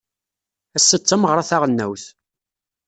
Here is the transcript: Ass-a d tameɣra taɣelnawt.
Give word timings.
Ass-a 0.77 0.97
d 0.99 1.03
tameɣra 1.03 1.49
taɣelnawt. 1.49 2.05